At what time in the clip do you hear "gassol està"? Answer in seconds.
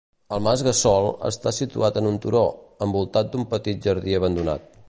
0.67-1.53